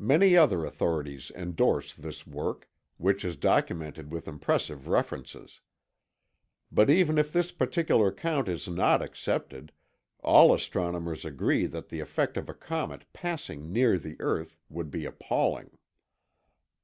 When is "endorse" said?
1.30-1.94